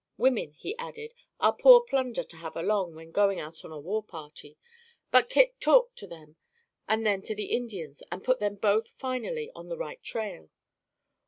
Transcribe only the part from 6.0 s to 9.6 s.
them and then to the Indians, and put them both finally